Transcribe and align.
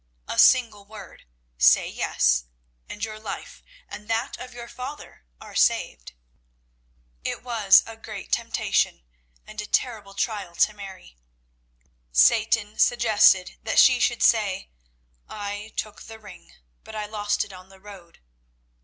A 0.27 0.39
single 0.39 0.83
word 0.83 1.25
say 1.59 1.87
yes, 1.87 2.45
and 2.89 3.05
your 3.05 3.19
life 3.19 3.61
and 3.87 4.07
that 4.07 4.35
of 4.39 4.51
your 4.51 4.67
father 4.67 5.25
are 5.39 5.53
saved." 5.53 6.13
It 7.23 7.43
was 7.43 7.83
a 7.85 7.97
great 7.97 8.31
temptation 8.31 9.03
and 9.45 9.61
a 9.61 9.67
terrible 9.67 10.15
trial 10.15 10.55
to 10.55 10.73
Mary. 10.73 11.17
Satan 12.11 12.79
suggested 12.79 13.59
that 13.61 13.77
she 13.77 13.99
should 13.99 14.23
say, 14.23 14.71
"I 15.29 15.71
took 15.77 16.01
the 16.01 16.17
ring, 16.17 16.53
but 16.83 16.95
I 16.95 17.05
lost 17.05 17.45
it 17.45 17.53
on 17.53 17.69
the 17.69 17.79
road." 17.79 18.21